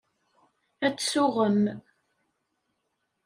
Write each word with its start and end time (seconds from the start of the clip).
Ad 0.85 0.95
tsuɣem. 0.97 1.63